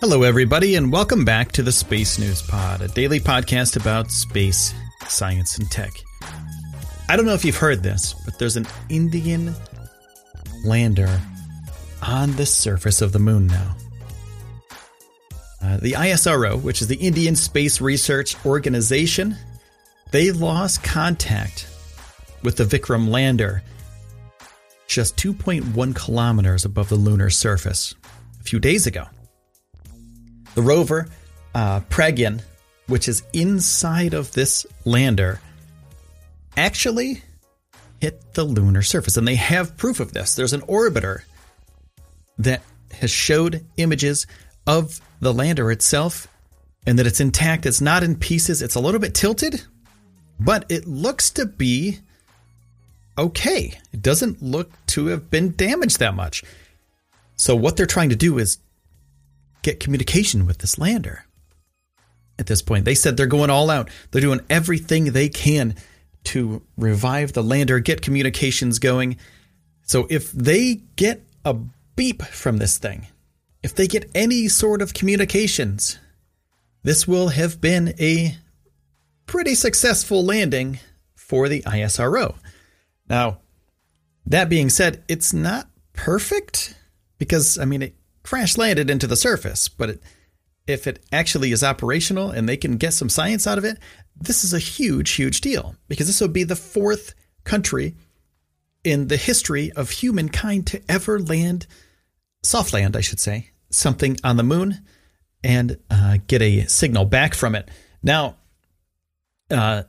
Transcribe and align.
Hello, 0.00 0.22
everybody, 0.22 0.76
and 0.76 0.90
welcome 0.90 1.26
back 1.26 1.52
to 1.52 1.62
the 1.62 1.70
Space 1.70 2.18
News 2.18 2.40
Pod, 2.40 2.80
a 2.80 2.88
daily 2.88 3.20
podcast 3.20 3.78
about 3.78 4.10
space, 4.10 4.72
science, 5.06 5.58
and 5.58 5.70
tech. 5.70 5.92
I 7.10 7.16
don't 7.16 7.26
know 7.26 7.34
if 7.34 7.44
you've 7.44 7.58
heard 7.58 7.82
this, 7.82 8.14
but 8.24 8.38
there's 8.38 8.56
an 8.56 8.66
Indian 8.88 9.54
lander 10.64 11.20
on 12.00 12.32
the 12.36 12.46
surface 12.46 13.02
of 13.02 13.12
the 13.12 13.18
moon 13.18 13.46
now. 13.46 13.76
Uh, 15.62 15.76
the 15.76 15.92
ISRO, 15.92 16.62
which 16.62 16.80
is 16.80 16.88
the 16.88 16.96
Indian 16.96 17.36
Space 17.36 17.82
Research 17.82 18.42
Organization, 18.46 19.36
they 20.12 20.32
lost 20.32 20.82
contact 20.82 21.68
with 22.42 22.56
the 22.56 22.64
Vikram 22.64 23.10
lander 23.10 23.62
just 24.86 25.18
2.1 25.18 25.94
kilometers 25.94 26.64
above 26.64 26.88
the 26.88 26.96
lunar 26.96 27.28
surface 27.28 27.94
a 28.40 28.44
few 28.44 28.58
days 28.58 28.86
ago. 28.86 29.04
The 30.54 30.62
rover, 30.62 31.08
uh, 31.54 31.80
which 32.86 33.08
is 33.08 33.22
inside 33.32 34.14
of 34.14 34.32
this 34.32 34.66
lander, 34.84 35.40
actually 36.56 37.22
hit 38.00 38.34
the 38.34 38.44
lunar 38.44 38.82
surface. 38.82 39.16
And 39.16 39.26
they 39.26 39.36
have 39.36 39.76
proof 39.76 40.00
of 40.00 40.12
this. 40.12 40.34
There's 40.34 40.52
an 40.52 40.62
orbiter 40.62 41.22
that 42.38 42.62
has 42.92 43.10
showed 43.10 43.64
images 43.76 44.26
of 44.66 45.00
the 45.20 45.32
lander 45.32 45.70
itself 45.70 46.26
and 46.86 46.98
that 46.98 47.06
it's 47.06 47.20
intact. 47.20 47.66
It's 47.66 47.80
not 47.80 48.02
in 48.02 48.16
pieces. 48.16 48.62
It's 48.62 48.74
a 48.74 48.80
little 48.80 49.00
bit 49.00 49.14
tilted, 49.14 49.62
but 50.38 50.64
it 50.68 50.86
looks 50.86 51.30
to 51.30 51.46
be 51.46 51.98
okay. 53.18 53.78
It 53.92 54.02
doesn't 54.02 54.42
look 54.42 54.70
to 54.88 55.06
have 55.06 55.30
been 55.30 55.54
damaged 55.54 55.98
that 55.98 56.14
much. 56.14 56.42
So, 57.36 57.54
what 57.54 57.76
they're 57.76 57.86
trying 57.86 58.10
to 58.10 58.16
do 58.16 58.38
is 58.38 58.58
get 59.62 59.80
communication 59.80 60.46
with 60.46 60.58
this 60.58 60.78
lander 60.78 61.24
at 62.38 62.46
this 62.46 62.62
point. 62.62 62.84
They 62.84 62.94
said 62.94 63.16
they're 63.16 63.26
going 63.26 63.50
all 63.50 63.70
out. 63.70 63.90
They're 64.10 64.20
doing 64.20 64.40
everything 64.48 65.06
they 65.06 65.28
can 65.28 65.74
to 66.24 66.62
revive 66.76 67.32
the 67.32 67.42
lander, 67.42 67.78
get 67.78 68.02
communications 68.02 68.78
going. 68.78 69.16
So 69.82 70.06
if 70.10 70.32
they 70.32 70.82
get 70.96 71.22
a 71.44 71.54
beep 71.96 72.22
from 72.22 72.58
this 72.58 72.78
thing, 72.78 73.06
if 73.62 73.74
they 73.74 73.86
get 73.86 74.10
any 74.14 74.48
sort 74.48 74.82
of 74.82 74.94
communications, 74.94 75.98
this 76.82 77.06
will 77.06 77.28
have 77.28 77.60
been 77.60 77.94
a 78.00 78.36
pretty 79.26 79.54
successful 79.54 80.24
landing 80.24 80.80
for 81.14 81.48
the 81.48 81.62
ISRO. 81.62 82.36
Now, 83.08 83.40
that 84.26 84.48
being 84.48 84.70
said, 84.70 85.04
it's 85.08 85.32
not 85.32 85.68
perfect 85.92 86.74
because, 87.18 87.58
I 87.58 87.64
mean, 87.64 87.82
it 87.82 87.94
crash 88.30 88.56
landed 88.56 88.88
into 88.88 89.08
the 89.08 89.16
surface, 89.16 89.66
but 89.66 89.90
it, 89.90 90.02
if 90.64 90.86
it 90.86 91.04
actually 91.10 91.50
is 91.50 91.64
operational 91.64 92.30
and 92.30 92.48
they 92.48 92.56
can 92.56 92.76
get 92.76 92.94
some 92.94 93.08
science 93.08 93.44
out 93.44 93.58
of 93.58 93.64
it, 93.64 93.76
this 94.14 94.44
is 94.44 94.54
a 94.54 94.58
huge, 94.60 95.10
huge 95.10 95.40
deal 95.40 95.74
because 95.88 96.06
this 96.06 96.20
will 96.20 96.28
be 96.28 96.44
the 96.44 96.54
fourth 96.54 97.12
country 97.42 97.96
in 98.84 99.08
the 99.08 99.16
history 99.16 99.72
of 99.72 99.90
humankind 99.90 100.64
to 100.68 100.80
ever 100.88 101.18
land, 101.18 101.66
soft 102.44 102.72
land, 102.72 102.96
I 102.96 103.00
should 103.00 103.18
say, 103.18 103.50
something 103.70 104.16
on 104.22 104.36
the 104.36 104.44
moon 104.44 104.78
and 105.42 105.76
uh, 105.90 106.18
get 106.28 106.40
a 106.40 106.66
signal 106.66 107.06
back 107.06 107.34
from 107.34 107.56
it. 107.56 107.68
Now, 108.00 108.36
uh, 109.50 109.82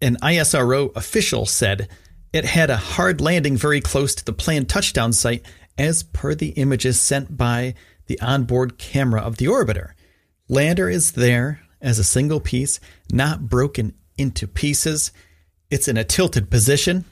an 0.00 0.18
ISRO 0.22 0.94
official 0.94 1.46
said 1.46 1.88
it 2.32 2.44
had 2.44 2.70
a 2.70 2.76
hard 2.76 3.20
landing 3.20 3.56
very 3.56 3.80
close 3.80 4.14
to 4.14 4.24
the 4.24 4.32
planned 4.32 4.68
touchdown 4.68 5.12
site 5.12 5.44
as 5.78 6.02
per 6.02 6.34
the 6.34 6.50
images 6.50 7.00
sent 7.00 7.36
by 7.36 7.74
the 8.06 8.20
onboard 8.20 8.76
camera 8.76 9.20
of 9.20 9.36
the 9.36 9.46
orbiter. 9.46 9.92
Lander 10.48 10.88
is 10.88 11.12
there 11.12 11.60
as 11.80 11.98
a 11.98 12.04
single 12.04 12.40
piece, 12.40 12.80
not 13.12 13.48
broken 13.48 13.94
into 14.16 14.48
pieces. 14.48 15.12
It's 15.70 15.88
in 15.88 15.96
a 15.96 16.04
tilted 16.04 16.50
position. 16.50 17.04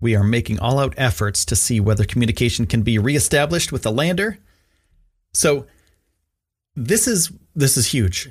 We 0.00 0.14
are 0.14 0.22
making 0.22 0.60
all 0.60 0.78
out 0.78 0.94
efforts 0.96 1.44
to 1.46 1.56
see 1.56 1.80
whether 1.80 2.04
communication 2.04 2.66
can 2.66 2.82
be 2.82 2.98
reestablished 2.98 3.72
with 3.72 3.82
the 3.82 3.90
lander. 3.90 4.38
So 5.32 5.66
this 6.74 7.08
is 7.08 7.32
this 7.54 7.76
is 7.76 7.86
huge. 7.86 8.30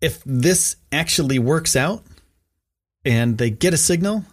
If 0.00 0.22
this 0.26 0.76
actually 0.90 1.38
works 1.38 1.76
out 1.76 2.04
and 3.04 3.38
they 3.38 3.50
get 3.50 3.74
a 3.74 3.78
signal, 3.78 4.24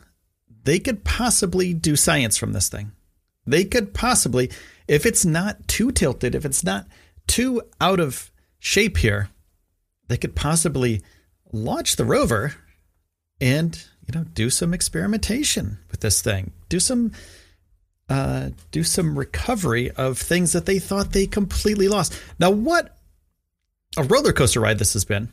they 0.63 0.79
could 0.79 1.03
possibly 1.03 1.73
do 1.73 1.95
science 1.95 2.37
from 2.37 2.53
this 2.53 2.69
thing. 2.69 2.91
They 3.47 3.63
could 3.63 3.93
possibly, 3.93 4.51
if 4.87 5.05
it's 5.05 5.25
not 5.25 5.67
too 5.67 5.91
tilted, 5.91 6.35
if 6.35 6.45
it's 6.45 6.63
not 6.63 6.85
too 7.25 7.61
out 7.79 7.99
of 7.99 8.29
shape 8.59 8.97
here, 8.97 9.29
they 10.09 10.17
could 10.17 10.35
possibly 10.35 11.01
launch 11.51 11.95
the 11.95 12.05
rover 12.05 12.53
and 13.39 13.81
you 14.05 14.17
know 14.17 14.25
do 14.25 14.49
some 14.49 14.73
experimentation 14.73 15.79
with 15.89 16.01
this 16.01 16.21
thing, 16.21 16.51
do 16.69 16.79
some 16.79 17.13
uh, 18.09 18.49
do 18.71 18.83
some 18.83 19.17
recovery 19.17 19.91
of 19.91 20.17
things 20.17 20.53
that 20.53 20.65
they 20.65 20.79
thought 20.79 21.11
they 21.11 21.27
completely 21.27 21.87
lost. 21.87 22.19
Now, 22.39 22.51
what 22.51 22.97
a 23.97 24.03
roller 24.03 24.31
coaster 24.31 24.61
ride 24.61 24.79
this 24.79 24.93
has 24.93 25.05
been. 25.05 25.29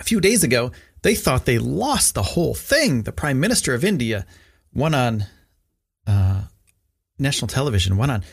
A 0.00 0.04
few 0.04 0.20
days 0.20 0.44
ago, 0.44 0.72
they 1.02 1.14
thought 1.14 1.44
they 1.44 1.58
lost 1.58 2.14
the 2.14 2.22
whole 2.22 2.54
thing. 2.54 3.02
The 3.02 3.12
Prime 3.12 3.40
Minister 3.40 3.74
of 3.74 3.84
India 3.84 4.26
went 4.72 4.94
on 4.94 5.26
uh, 6.06 6.42
national 7.22 7.48
television, 7.48 7.96
went 7.96 8.12
on 8.12 8.24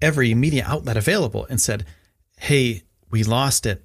every 0.00 0.34
media 0.34 0.64
outlet 0.66 0.96
available 0.96 1.46
and 1.50 1.60
said, 1.60 1.84
Hey, 2.38 2.82
we 3.10 3.24
lost 3.24 3.66
it, 3.66 3.84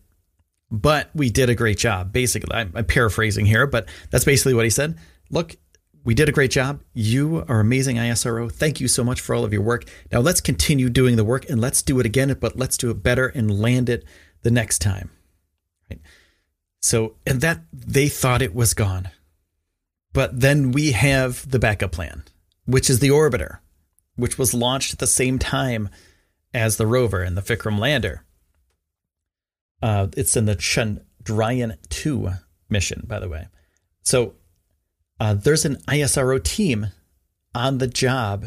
but 0.69 1.09
we 1.13 1.29
did 1.29 1.49
a 1.49 1.55
great 1.55 1.77
job. 1.77 2.11
Basically, 2.11 2.53
I'm, 2.53 2.71
I'm 2.75 2.85
paraphrasing 2.85 3.45
here, 3.45 3.67
but 3.67 3.87
that's 4.11 4.25
basically 4.25 4.53
what 4.53 4.65
he 4.65 4.69
said. 4.69 4.97
Look, 5.29 5.55
we 6.03 6.13
did 6.13 6.29
a 6.29 6.33
great 6.33 6.51
job. 6.51 6.81
You 6.93 7.45
are 7.47 7.59
amazing, 7.59 7.95
ISRO. 7.95 8.51
Thank 8.51 8.81
you 8.81 8.87
so 8.87 9.03
much 9.03 9.21
for 9.21 9.33
all 9.33 9.45
of 9.45 9.53
your 9.53 9.61
work. 9.61 9.85
Now 10.11 10.19
let's 10.19 10.41
continue 10.41 10.89
doing 10.89 11.15
the 11.15 11.23
work 11.23 11.49
and 11.49 11.61
let's 11.61 11.81
do 11.81 11.99
it 11.99 12.05
again, 12.05 12.35
but 12.39 12.57
let's 12.57 12.77
do 12.77 12.91
it 12.91 13.01
better 13.01 13.27
and 13.27 13.59
land 13.59 13.89
it 13.89 14.03
the 14.41 14.51
next 14.51 14.79
time. 14.79 15.09
Right. 15.89 16.01
So, 16.81 17.15
and 17.25 17.39
that 17.41 17.61
they 17.71 18.09
thought 18.09 18.41
it 18.41 18.53
was 18.53 18.73
gone. 18.73 19.09
But 20.11 20.39
then 20.39 20.71
we 20.71 20.91
have 20.91 21.49
the 21.49 21.57
backup 21.57 21.91
plan, 21.91 22.23
which 22.65 22.89
is 22.89 22.99
the 22.99 23.09
orbiter 23.09 23.59
which 24.15 24.37
was 24.37 24.53
launched 24.53 24.93
at 24.93 24.99
the 24.99 25.07
same 25.07 25.39
time 25.39 25.89
as 26.53 26.77
the 26.77 26.87
rover 26.87 27.21
and 27.21 27.35
the 27.35 27.41
Vikram 27.41 27.79
lander. 27.79 28.23
Uh, 29.81 30.07
it's 30.15 30.37
in 30.37 30.45
the 30.45 30.55
Chandrayaan 30.55 31.77
2 31.89 32.29
mission, 32.69 33.03
by 33.05 33.19
the 33.19 33.29
way. 33.29 33.47
So 34.03 34.35
uh, 35.19 35.33
there's 35.33 35.65
an 35.65 35.77
ISRO 35.87 36.43
team 36.43 36.87
on 37.55 37.79
the 37.79 37.87
job 37.87 38.45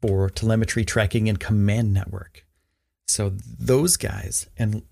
for 0.00 0.30
telemetry 0.30 0.84
tracking 0.84 1.28
and 1.28 1.40
command 1.40 1.92
network. 1.92 2.44
So 3.06 3.32
those 3.58 3.96
guys 3.96 4.48
and 4.56 4.82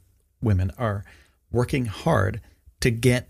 women 0.41 0.73
are 0.79 1.05
working 1.51 1.87
hard 1.87 2.41
to 2.81 2.91
get 2.91 3.29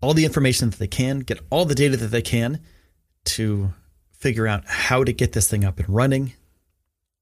all 0.00 0.14
the 0.14 0.24
information 0.24 0.70
that 0.70 0.78
they 0.78 0.86
can, 0.86 1.20
get 1.20 1.40
all 1.50 1.64
the 1.64 1.74
data 1.74 1.96
that 1.96 2.08
they 2.08 2.22
can 2.22 2.60
to 3.24 3.72
figure 4.18 4.46
out 4.46 4.64
how 4.66 5.04
to 5.04 5.12
get 5.12 5.32
this 5.32 5.48
thing 5.48 5.64
up 5.64 5.78
and 5.78 5.88
running. 5.88 6.32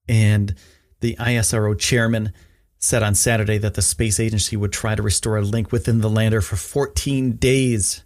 And 0.07 0.55
the 0.99 1.15
ISRO 1.19 1.77
chairman 1.77 2.33
said 2.77 3.03
on 3.03 3.15
Saturday 3.15 3.57
that 3.57 3.73
the 3.73 3.81
space 3.81 4.19
agency 4.19 4.55
would 4.55 4.71
try 4.71 4.95
to 4.95 5.01
restore 5.01 5.37
a 5.37 5.41
link 5.41 5.71
within 5.71 6.01
the 6.01 6.09
lander 6.09 6.41
for 6.41 6.55
14 6.55 7.33
days 7.33 8.03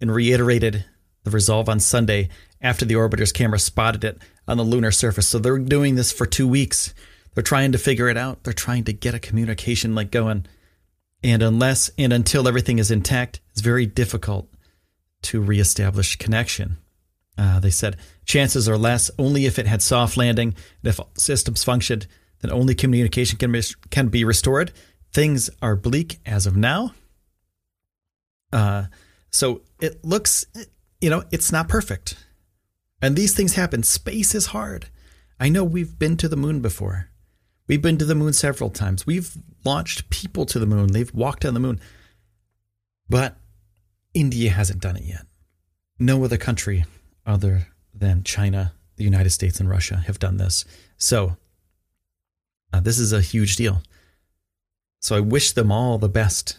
and 0.00 0.14
reiterated 0.14 0.84
the 1.24 1.30
resolve 1.30 1.68
on 1.68 1.80
Sunday 1.80 2.28
after 2.60 2.84
the 2.84 2.94
orbiter's 2.94 3.32
camera 3.32 3.58
spotted 3.58 4.04
it 4.04 4.18
on 4.46 4.56
the 4.56 4.64
lunar 4.64 4.90
surface. 4.90 5.28
So 5.28 5.38
they're 5.38 5.58
doing 5.58 5.94
this 5.94 6.10
for 6.10 6.26
two 6.26 6.48
weeks. 6.48 6.94
They're 7.34 7.42
trying 7.42 7.72
to 7.72 7.78
figure 7.78 8.08
it 8.08 8.16
out. 8.16 8.44
They're 8.44 8.52
trying 8.52 8.84
to 8.84 8.92
get 8.92 9.14
a 9.14 9.20
communication 9.20 9.94
link 9.94 10.10
going. 10.10 10.46
And 11.22 11.42
unless 11.42 11.90
and 11.98 12.12
until 12.12 12.48
everything 12.48 12.78
is 12.78 12.90
intact, 12.90 13.40
it's 13.50 13.60
very 13.60 13.86
difficult 13.86 14.48
to 15.22 15.40
reestablish 15.40 16.16
connection. 16.16 16.78
Uh, 17.38 17.60
they 17.60 17.70
said 17.70 17.96
chances 18.24 18.68
are 18.68 18.76
less 18.76 19.10
only 19.16 19.46
if 19.46 19.58
it 19.60 19.66
had 19.66 19.80
soft 19.80 20.16
landing 20.16 20.48
and 20.82 20.88
if 20.88 20.98
systems 21.16 21.62
functioned, 21.62 22.08
then 22.40 22.50
only 22.50 22.74
communication 22.74 23.38
can 23.38 23.52
be, 23.52 23.62
can 23.90 24.08
be 24.08 24.24
restored. 24.24 24.72
Things 25.12 25.48
are 25.62 25.76
bleak 25.76 26.18
as 26.26 26.46
of 26.46 26.56
now. 26.56 26.94
Uh, 28.52 28.86
so 29.30 29.62
it 29.80 30.04
looks, 30.04 30.44
you 31.00 31.10
know, 31.10 31.22
it's 31.30 31.52
not 31.52 31.68
perfect. 31.68 32.16
And 33.00 33.14
these 33.14 33.34
things 33.34 33.54
happen. 33.54 33.84
Space 33.84 34.34
is 34.34 34.46
hard. 34.46 34.86
I 35.38 35.48
know 35.48 35.62
we've 35.62 35.96
been 35.96 36.16
to 36.16 36.28
the 36.28 36.36
moon 36.36 36.60
before. 36.60 37.10
We've 37.68 37.82
been 37.82 37.98
to 37.98 38.04
the 38.04 38.16
moon 38.16 38.32
several 38.32 38.70
times. 38.70 39.06
We've 39.06 39.36
launched 39.64 40.10
people 40.10 40.44
to 40.46 40.58
the 40.58 40.66
moon. 40.66 40.92
They've 40.92 41.14
walked 41.14 41.44
on 41.44 41.54
the 41.54 41.60
moon. 41.60 41.78
But 43.08 43.36
India 44.14 44.50
hasn't 44.50 44.80
done 44.80 44.96
it 44.96 45.04
yet. 45.04 45.26
No 46.00 46.24
other 46.24 46.36
country 46.36 46.84
other 47.28 47.68
than 47.94 48.24
China, 48.24 48.72
the 48.96 49.04
United 49.04 49.30
States, 49.30 49.60
and 49.60 49.68
Russia 49.68 50.02
have 50.06 50.18
done 50.18 50.38
this. 50.38 50.64
So 50.96 51.36
uh, 52.72 52.80
this 52.80 52.98
is 52.98 53.12
a 53.12 53.20
huge 53.20 53.56
deal. 53.56 53.82
So 55.00 55.16
I 55.16 55.20
wish 55.20 55.52
them 55.52 55.70
all 55.70 55.98
the 55.98 56.08
best. 56.08 56.58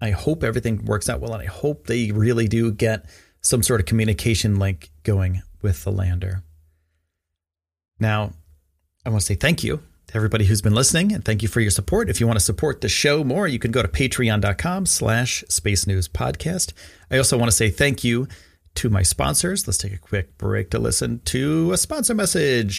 I 0.00 0.10
hope 0.10 0.42
everything 0.42 0.84
works 0.84 1.08
out 1.08 1.20
well, 1.20 1.34
and 1.34 1.42
I 1.42 1.46
hope 1.46 1.86
they 1.86 2.10
really 2.10 2.48
do 2.48 2.72
get 2.72 3.04
some 3.40 3.62
sort 3.62 3.80
of 3.80 3.86
communication 3.86 4.58
link 4.58 4.90
going 5.02 5.42
with 5.60 5.84
the 5.84 5.92
lander. 5.92 6.42
Now, 8.00 8.32
I 9.04 9.10
want 9.10 9.20
to 9.20 9.26
say 9.26 9.34
thank 9.34 9.62
you 9.62 9.82
to 10.08 10.16
everybody 10.16 10.44
who's 10.44 10.62
been 10.62 10.74
listening, 10.74 11.12
and 11.12 11.24
thank 11.24 11.42
you 11.42 11.48
for 11.48 11.60
your 11.60 11.70
support. 11.70 12.08
If 12.08 12.20
you 12.20 12.26
want 12.26 12.38
to 12.38 12.44
support 12.44 12.80
the 12.80 12.88
show 12.88 13.22
more, 13.22 13.46
you 13.46 13.58
can 13.58 13.70
go 13.70 13.82
to 13.82 13.88
patreon.com 13.88 14.86
slash 14.86 15.44
space 15.48 15.86
news 15.86 16.08
podcast. 16.08 16.72
I 17.10 17.18
also 17.18 17.38
want 17.38 17.50
to 17.50 17.56
say 17.56 17.70
thank 17.70 18.02
you 18.02 18.26
to 18.74 18.90
my 18.90 19.02
sponsors. 19.02 19.66
Let's 19.66 19.78
take 19.78 19.92
a 19.92 19.98
quick 19.98 20.36
break 20.38 20.70
to 20.70 20.78
listen 20.78 21.20
to 21.26 21.72
a 21.72 21.76
sponsor 21.76 22.14
message. 22.14 22.78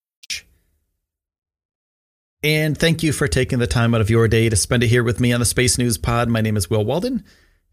And 2.43 2.75
thank 2.75 3.03
you 3.03 3.13
for 3.13 3.27
taking 3.27 3.59
the 3.59 3.67
time 3.67 3.93
out 3.93 4.01
of 4.01 4.09
your 4.09 4.27
day 4.27 4.49
to 4.49 4.55
spend 4.55 4.81
it 4.81 4.87
here 4.87 5.03
with 5.03 5.19
me 5.19 5.31
on 5.31 5.39
the 5.39 5.45
Space 5.45 5.77
News 5.77 5.99
Pod. 5.99 6.27
My 6.27 6.41
name 6.41 6.57
is 6.57 6.69
Will 6.69 6.83
Walden, 6.83 7.23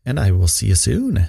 and 0.04 0.20
I 0.20 0.30
will 0.30 0.48
see 0.48 0.66
you 0.66 0.74
soon. 0.74 1.28